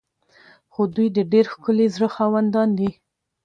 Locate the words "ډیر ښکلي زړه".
1.31-2.07